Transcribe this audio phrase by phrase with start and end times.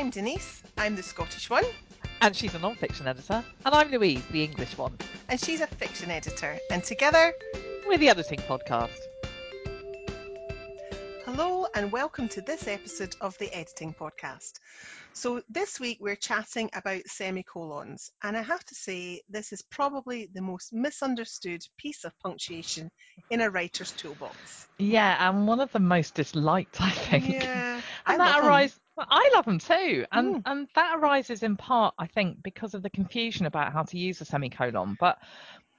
[0.00, 1.66] I'm Denise, I'm the Scottish one,
[2.22, 3.44] And she's a non-fiction editor.
[3.66, 4.96] And I'm Louise, the English one.
[5.28, 6.58] and she's a fiction editor.
[6.70, 7.34] And together,
[7.86, 8.96] We're the Editing Podcast.
[11.26, 14.52] hello and welcome to this episode of the Editing Podcast.
[15.12, 20.30] So, this week we're chatting about semicolons, and I have to say, this is probably
[20.32, 22.90] the most misunderstood piece of punctuation
[23.28, 24.66] in a writer's toolbox.
[24.78, 27.28] Yeah, and one of the most disliked, I think.
[27.28, 28.79] Yeah, I and that arises.
[29.00, 30.42] Well, I love them too, and Mm.
[30.44, 34.20] and that arises in part, I think, because of the confusion about how to use
[34.20, 34.98] a semicolon.
[35.00, 35.16] But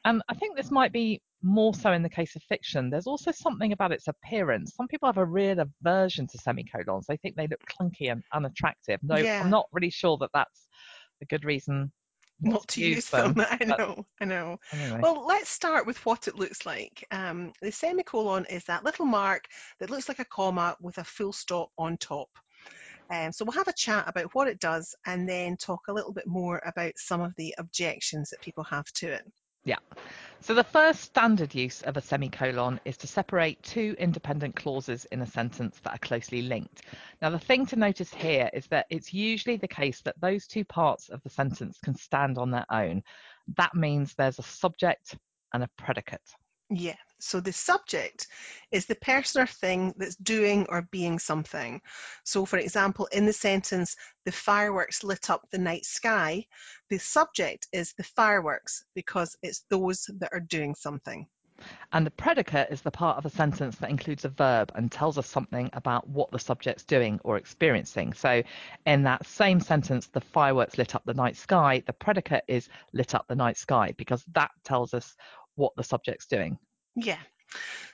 [0.04, 2.90] and I think this might be more so in the case of fiction.
[2.90, 4.74] There's also something about its appearance.
[4.74, 7.06] Some people have a real aversion to semicolons.
[7.06, 9.00] They think they look clunky and unattractive.
[9.04, 9.44] No, Yeah.
[9.44, 10.68] I'm not really sure that that's
[11.22, 11.92] a good reason
[12.40, 13.36] Not to use them.
[13.40, 14.60] I know, I know.
[14.72, 15.00] Anyway.
[15.00, 17.06] Well, let's start with what it looks like.
[17.12, 19.46] Um, the semicolon is that little mark
[19.80, 22.30] that looks like a comma with a full stop on top.
[23.12, 26.14] Um, so we'll have a chat about what it does and then talk a little
[26.14, 29.24] bit more about some of the objections that people have to it.
[29.64, 29.78] Yeah.
[30.40, 35.22] So the first standard use of a semicolon is to separate two independent clauses in
[35.22, 36.82] a sentence that are closely linked.
[37.22, 40.66] Now, the thing to notice here is that it's usually the case that those two
[40.66, 43.04] parts of the sentence can stand on their own.
[43.56, 45.16] That means there's a subject
[45.54, 46.28] and a predicate.
[46.72, 46.96] Yeah.
[47.24, 48.28] So the subject
[48.72, 51.82] is the person or thing that's doing or being something.
[52.24, 56.46] So, for example, in the sentence, the fireworks lit up the night sky,
[56.90, 61.28] the subject is the fireworks because it's those that are doing something.
[61.94, 65.18] And the predicate is the part of a sentence that includes a verb and tells
[65.18, 68.14] us something about what the subject's doing or experiencing.
[68.14, 68.42] So,
[68.86, 73.14] in that same sentence, the fireworks lit up the night sky, the predicate is lit
[73.14, 75.16] up the night sky because that tells us
[75.56, 76.58] what the subject's doing.
[76.96, 77.20] Yeah.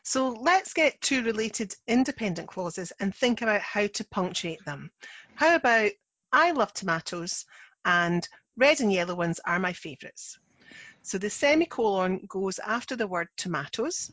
[0.04, 4.92] So let's get two related independent clauses and think about how to punctuate them.
[5.36, 5.92] How about
[6.32, 7.46] I love tomatoes
[7.84, 10.38] and red and yellow ones are my favourites.
[11.02, 14.12] So the semicolon goes after the word tomatoes.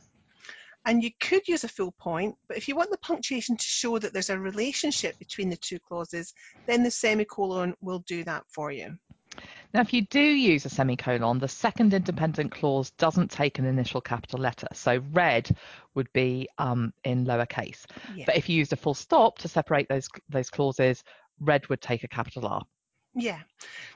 [0.86, 3.98] And you could use a full point, but if you want the punctuation to show
[3.98, 6.34] that there's a relationship between the two clauses,
[6.66, 8.98] then the semicolon will do that for you.
[9.74, 14.00] Now, if you do use a semicolon, the second independent clause doesn't take an initial
[14.00, 14.68] capital letter.
[14.72, 15.50] So red
[15.96, 17.84] would be um, in lowercase.
[18.14, 18.26] Yeah.
[18.26, 21.02] But if you used a full stop to separate those those clauses,
[21.40, 22.62] red would take a capital R.
[23.16, 23.40] Yeah.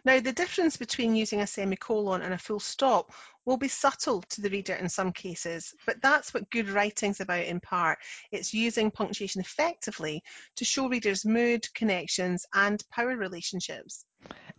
[0.04, 3.12] Now, the difference between using a semicolon and a full stop
[3.44, 7.44] will be subtle to the reader in some cases, but that's what good writing's about
[7.44, 7.98] in part.
[8.32, 10.22] It's using punctuation effectively
[10.56, 14.04] to show readers mood, connections, and power relationships.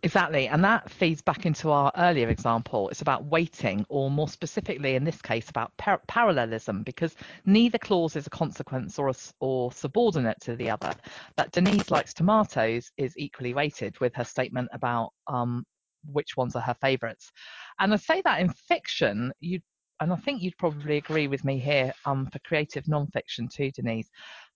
[0.02, 2.88] Exactly, and that feeds back into our earlier example.
[2.88, 8.16] It's about weighting, or more specifically in this case, about par- parallelism, because neither clause
[8.16, 10.94] is a consequence or a or subordinate to the other.
[11.36, 15.66] That Denise likes tomatoes is equally weighted with her statement about um,
[16.10, 17.30] which ones are her favourites.
[17.78, 19.60] And I say that in fiction, you
[20.00, 24.08] and I think you'd probably agree with me here um, for creative non-fiction too, Denise,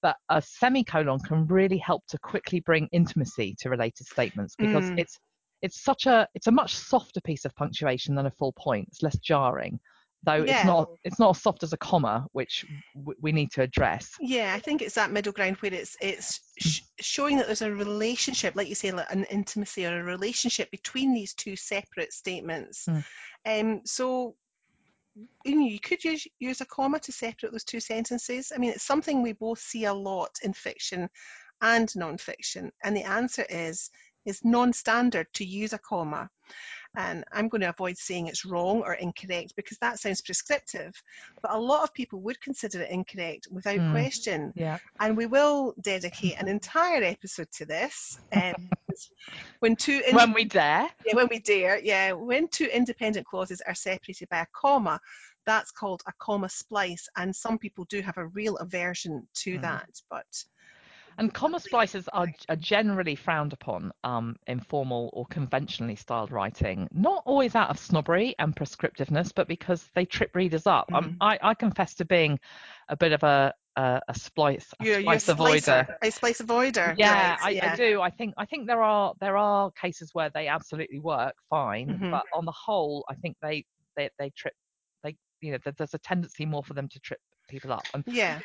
[0.05, 5.01] that a semicolon can really help to quickly bring intimacy to related statements because Mm.
[5.01, 5.19] it's
[5.63, 8.87] it's such a it's a much softer piece of punctuation than a full point.
[8.89, 9.81] It's less jarring,
[10.23, 10.59] though Yeah.
[10.59, 14.11] it's not it's not as soft as a comma, which w- we need to address.
[14.21, 17.73] Yeah, I think it's that middle ground where it's it's sh- showing that there's a
[17.73, 22.85] relationship, like you say, like an intimacy or a relationship between these two separate statements.
[22.87, 23.05] Mm.
[23.47, 24.37] Um, so
[25.45, 28.53] you know, you could use use a comma to separate those two sentences.
[28.55, 31.09] I mean, it's something we both see a lot in fiction
[31.61, 33.91] and non-fiction, and the answer is
[34.25, 36.31] is non-standard to use a comma.
[36.97, 40.93] And I'm going to avoid saying it's wrong or incorrect because that sounds prescriptive.
[41.43, 43.91] But a lot of people would consider it incorrect without Mm.
[43.93, 44.53] question.
[44.55, 44.79] Yeah.
[45.01, 48.19] And we will dedicate an entire episode to this.
[48.33, 48.71] Um,
[49.59, 50.89] when two in- When we dare.
[51.05, 55.01] yeah, when we dare, yeah, when two independent clauses are separated by a comma,
[55.47, 59.63] that's called a comma splice, and some people do have a real aversion to Mm.
[59.63, 59.89] that.
[60.09, 60.27] But
[61.19, 66.89] And comma splices are, are generally frowned upon um, in formal or conventionally styled writing,
[66.93, 70.89] not always out of snobbery and prescriptiveness, but because they trip readers up.
[70.93, 71.19] Um, Mhm.
[71.21, 72.39] I, I confess to being
[72.89, 75.87] a bit of a, a, a splice, a you're, you're a avoider.
[75.87, 76.97] splicer, a splice avoider.
[76.97, 77.65] Yeah, right, I, yeah.
[77.65, 78.03] I do.
[78.03, 82.11] I think I think there are there are cases where they absolutely work fine, Mhm.
[82.11, 83.65] but on the whole, I think they
[83.97, 84.53] they they trip.
[85.03, 88.41] They you know there's a tendency more for them to trip people up, and Yeah,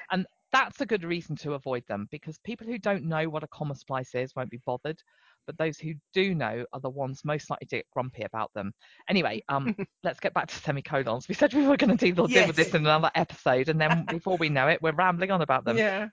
[0.51, 3.75] that's a good reason to avoid them because people who don't know what a comma
[3.75, 5.01] splice is won't be bothered
[5.45, 8.71] but those who do know are the ones most likely to get grumpy about them.
[9.09, 11.27] Anyway um let's get back to semicolons.
[11.27, 14.05] We said we were going to deal, deal with this in another episode and then
[14.05, 15.77] before we know it we're rambling on about them.
[15.77, 16.09] Yeah.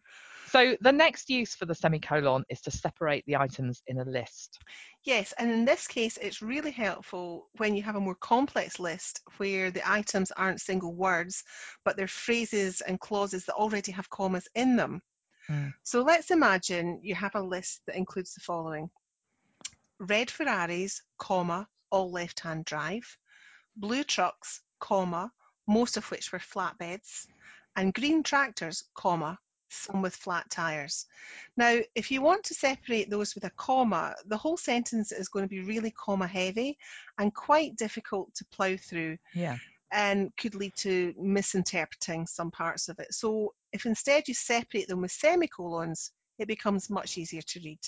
[0.48, 4.58] So the next use for the semicolon is to separate the items in a list.
[5.04, 9.20] Yes, and in this case, it's really helpful when you have a more complex list
[9.38, 11.42] where the items aren't single words,
[11.84, 15.02] but they're phrases and clauses that already have commas in them.
[15.48, 15.74] Mm.
[15.82, 18.90] So let's imagine you have a list that includes the following.
[19.98, 23.18] Red Ferraris, comma, all left-hand drive.
[23.76, 25.30] Blue trucks, comma,
[25.66, 27.26] most of which were flatbeds.
[27.76, 31.06] And green tractors, comma, some with flat tires.
[31.56, 35.44] Now, if you want to separate those with a comma, the whole sentence is going
[35.44, 36.78] to be really comma heavy
[37.18, 39.56] and quite difficult to plough through Yeah.
[39.92, 43.14] and could lead to misinterpreting some parts of it.
[43.14, 47.80] So if instead you separate them with semicolons, it becomes much easier to read.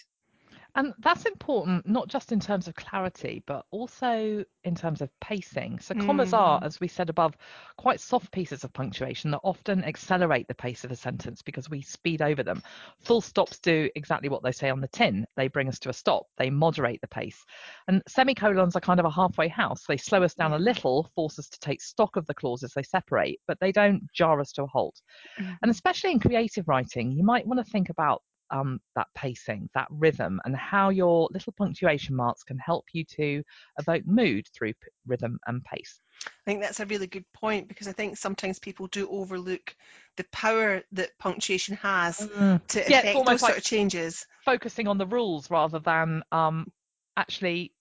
[0.74, 5.80] And that's important, not just in terms of clarity, but also in terms of pacing.
[5.80, 6.62] So, commas are, Mm.
[6.62, 7.36] as we said above,
[7.76, 11.82] quite soft pieces of punctuation that often accelerate the pace of a sentence because we
[11.82, 12.62] speed over them.
[13.00, 15.92] Full stops do exactly what they say on the tin they bring us to a
[15.92, 17.44] stop, they moderate the pace.
[17.88, 19.84] And semicolons are kind of a halfway house.
[19.86, 22.82] They slow us down a little, force us to take stock of the clauses they
[22.84, 25.00] separate, but they don't jar us to a halt.
[25.40, 25.58] Mhm.
[25.62, 29.88] And especially in creative writing, you might want to think about um, that pacing, that
[29.90, 33.42] rhythm, and how your little punctuation marks can help you to
[33.78, 36.00] evoke mood through p- rhythm and pace.
[36.26, 39.76] I think that's a really good point because I think sometimes people do overlook
[40.16, 42.88] the power that punctuation has to Mm.
[42.88, 44.26] Yeah, affect those sort like- of changes.
[44.44, 46.72] Focusing on the rules rather than um,
[47.16, 47.72] actually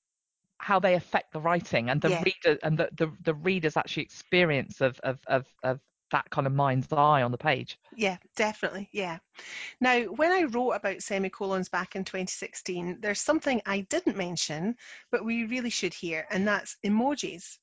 [0.60, 2.24] how they affect the writing and the Yeah.
[2.24, 5.80] reader and the, the, the reader's actually experience of, of, of, of
[6.12, 7.78] that kind of mind's eye on the page.
[7.96, 8.90] Yeah, definitely.
[8.92, 9.18] Yeah.
[9.82, 14.76] Now, when I wrote about semicolons back in 2016, there's something I didn't mention,
[15.12, 17.58] but we really should hear, and that's emojis.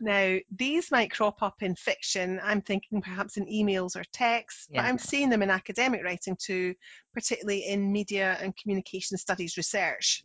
[0.00, 2.40] Now, these might crop up in fiction.
[2.42, 4.82] I'm thinking perhaps in emails or texts, yeah.
[4.82, 6.74] but I'm seeing them in academic writing too,
[7.12, 10.24] particularly in media and communication studies research.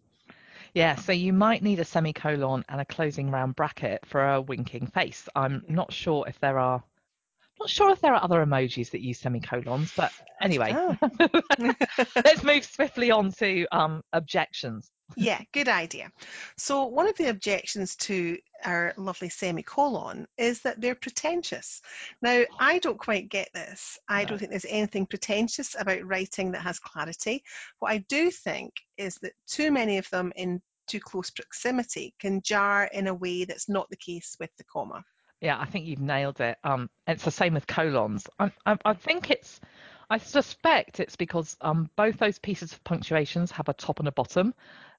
[0.74, 4.88] Yeah, so you might need a semicolon and a closing round bracket for a winking
[4.88, 5.28] face.
[5.36, 5.76] I'm mm-hmm.
[5.76, 6.84] not sure if there are
[7.60, 10.12] not sure if there are other emojis that use semicolons, but
[10.42, 10.96] anyway, Oh.
[12.16, 14.90] let's move swiftly on to um, objections.
[15.18, 16.12] Yeah, good idea.
[16.58, 21.82] So, one of the objections to our lovely semicolon is that they're pretentious.
[22.22, 23.98] Now, I don't quite get this.
[24.08, 24.30] I No.
[24.30, 27.44] don't think there's anything pretentious about writing that has clarity.
[27.80, 32.42] What I do think is that too many of them in too close proximity can
[32.44, 35.04] jar in a way that's not the case with the comma.
[35.42, 36.58] Yeah, I think you've nailed it.
[36.64, 38.28] Um, it's the same with colons.
[38.40, 39.62] I, I, I think it's,
[40.10, 44.12] I suspect it's because um, both those pieces of punctuations have a top and a
[44.12, 44.54] bottom.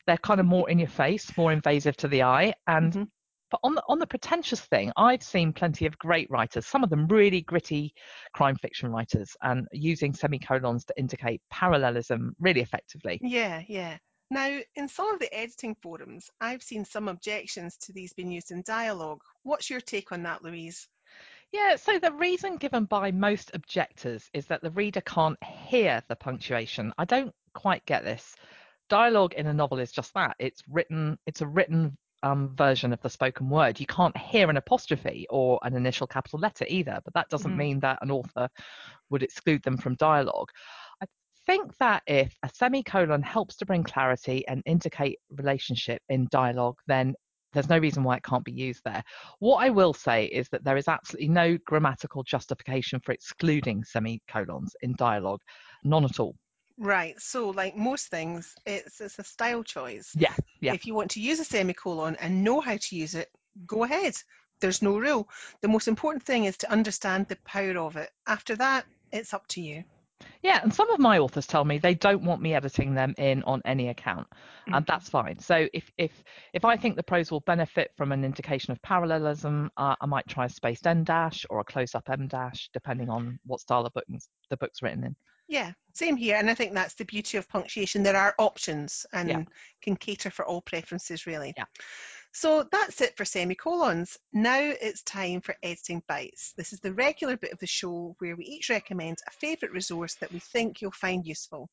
[0.06, 3.10] They're kind of more in your face, more invasive to the eye, and Mhm.
[3.50, 6.90] but on the on the pretentious thing, I've seen plenty of great writers, some of
[6.90, 7.92] them really gritty
[8.32, 13.20] crime fiction writers, and using semicolons to indicate parallelism really effectively.
[13.20, 13.98] Yeah, yeah.
[14.30, 18.52] Now, in some of the editing forums, I've seen some objections to these being used
[18.52, 19.22] in dialogue.
[19.42, 20.86] What's your take on that, Louise?
[21.52, 26.14] Yeah, so the reason given by most objectors is that the reader can't hear the
[26.14, 26.92] punctuation.
[26.96, 28.36] I don't quite get this.
[28.88, 30.36] Dialogue in a novel is just that.
[30.38, 33.80] It's written, it's a written um, version of the spoken word.
[33.80, 37.56] You can't hear an apostrophe or an initial capital letter either, but that doesn't Mhm.
[37.56, 38.48] mean that an author
[39.08, 40.50] would exclude them from dialogue.
[41.50, 46.78] I think that if a semicolon helps to bring clarity and indicate relationship in dialogue,
[46.86, 47.16] then
[47.52, 49.02] there's no reason why it can't be used there.
[49.40, 54.76] What I will say is that there is absolutely no grammatical justification for excluding semicolons
[54.80, 55.40] in dialogue,
[55.82, 56.36] none at all.
[56.78, 57.20] Right.
[57.20, 60.12] So, like most things, it's it's a style choice.
[60.14, 60.74] Yeah, yeah.
[60.74, 63.28] If you want to use a semicolon and know how to use it,
[63.66, 64.14] go ahead.
[64.60, 65.28] There's no rule.
[65.62, 68.08] The most important thing is to understand the power of it.
[68.24, 69.82] After that, it's up to you.
[70.42, 73.42] Yeah, and some of my authors tell me they don't want me editing them in
[73.44, 74.26] on any account,
[74.66, 74.86] and Mhm.
[74.86, 75.38] that's fine.
[75.38, 79.70] So if if if I think the prose will benefit from an indication of parallelism,
[79.76, 83.10] uh, I might try a spaced en dash or a close up em dash, depending
[83.10, 84.04] on what style of book
[84.48, 85.16] the book's written in.
[85.48, 86.36] Yeah, same here.
[86.36, 88.02] And I think that's the beauty of punctuation.
[88.04, 89.42] There are options and Yeah.
[89.82, 91.52] can cater for all preferences, really.
[91.56, 91.64] Yeah.
[92.32, 94.16] So that's it for semicolons.
[94.32, 96.52] Now it's time for editing bites.
[96.56, 100.14] This is the regular bit of the show where we each recommend a favourite resource
[100.16, 101.68] that we think you'll find useful.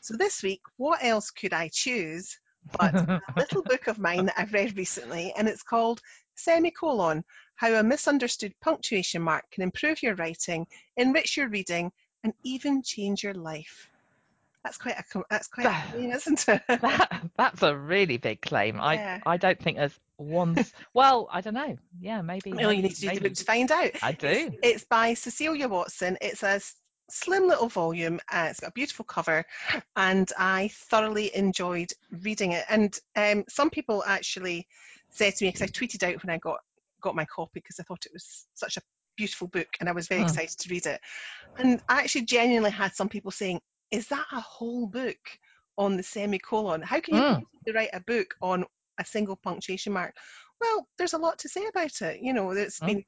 [0.00, 2.38] So this week, what else could I choose
[2.78, 6.00] but a little book of mine that I've read recently, and it's called
[6.34, 7.24] Semicolon
[7.56, 13.22] How a Misunderstood Punctuation Mark Can Improve Your Writing, Enrich Your Reading, and Even Change
[13.22, 13.88] Your Life.
[14.64, 16.62] That's quite a that's quite a claim, isn't it?
[16.68, 18.76] that that's a really big claim.
[18.76, 19.20] Yeah.
[19.24, 20.56] I I don't think there's one.
[20.94, 21.78] well, I don't know.
[22.00, 22.52] Yeah, maybe.
[22.52, 23.90] Well, you need to do the book to find out.
[24.02, 24.28] I do.
[24.28, 26.18] It's, it's by Cecilia Watson.
[26.20, 26.60] It's a
[27.10, 28.20] slim little volume.
[28.30, 29.44] Uh, it's got a beautiful cover,
[29.96, 32.64] and I thoroughly enjoyed reading it.
[32.68, 34.66] And um, some people actually
[35.10, 36.58] said to me because I tweeted out when I got
[37.00, 38.82] got my copy because I thought it was such a
[39.16, 40.24] beautiful book and I was very Mm.
[40.24, 41.00] excited to read it.
[41.56, 45.38] And I actually genuinely had some people saying, "Is that a whole book
[45.76, 46.82] on the semicolon?
[46.82, 47.42] How can you Mm.
[47.42, 48.64] possibly write a book on
[48.98, 50.14] a single punctuation mark?"
[50.60, 52.20] Well, there's a lot to say about it.
[52.20, 52.86] You know, it's Mm.
[52.86, 53.04] been,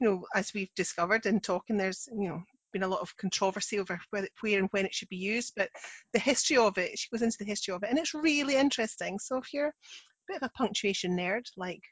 [0.00, 3.78] you know, as we've discovered in talking, there's, you know, been a lot of controversy
[3.78, 5.70] over where, where and when it should be used, but
[6.12, 9.18] the history of it, she goes into the history of it, and it's really interesting.
[9.18, 9.72] So if you're a
[10.28, 11.82] bit of a punctuation nerd, like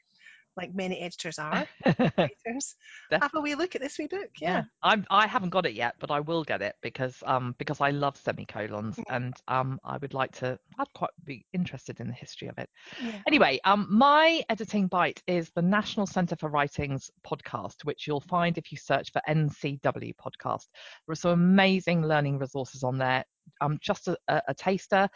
[0.57, 1.65] like many editors are,
[2.17, 2.75] writers,
[3.11, 4.29] have a wee look at this wee book.
[4.41, 4.63] Yeah.
[4.83, 7.91] I'm I haven't got it yet, but I will get it because um because I
[7.91, 9.03] love semicolons Mm.
[9.09, 12.69] and um I would like to I'd quite be interested in the history of it.
[13.01, 13.21] Yeah.
[13.27, 18.57] Anyway, um my editing bite is the National Centre for Writing's podcast, which you'll find
[18.57, 20.67] if you search for NCW podcast.
[21.07, 23.23] There are some amazing learning resources on there.
[23.61, 25.07] Um just a, a, a taster,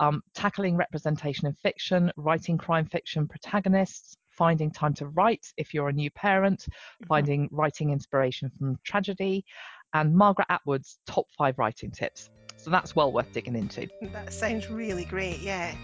[0.00, 5.88] um tackling representation in fiction, writing crime fiction protagonists, finding time to write if you're
[5.88, 7.06] a new parent, mm-hmm.
[7.06, 9.44] finding writing inspiration from tragedy,
[9.92, 12.30] and Margaret Atwood's top five writing tips.
[12.56, 13.88] So that's well worth digging into.
[14.12, 15.74] That sounds really great, yeah.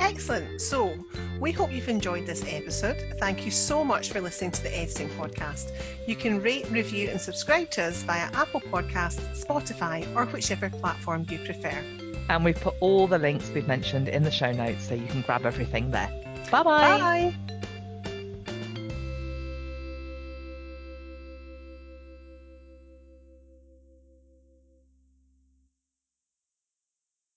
[0.00, 0.62] Excellent.
[0.62, 0.96] So,
[1.40, 2.96] we hope you've enjoyed this episode.
[3.18, 5.70] Thank you so much for listening to the Editing Podcast.
[6.06, 11.26] You can rate, review, and subscribe to us via Apple Podcasts, Spotify, or whichever platform
[11.28, 11.84] you prefer.
[12.30, 15.20] And we've put all the links we've mentioned in the show notes so you can
[15.20, 16.08] grab everything there.
[16.50, 16.98] Bye-bye.
[16.98, 17.51] Bye.